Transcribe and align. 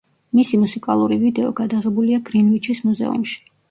მისი 0.37 0.59
მუსიკალური 0.61 1.19
ვიდეო 1.25 1.53
გადაღებულია 1.61 2.25
გრინვიჩის 2.33 2.87
მუზეუმში. 2.91 3.43